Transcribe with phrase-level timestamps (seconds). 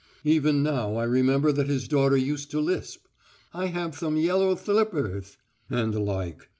[0.23, 3.05] Even now I remember that his daughter used to lisp:
[3.53, 5.37] "I have thome yellow thlipperth,"
[5.69, 6.49] and the like.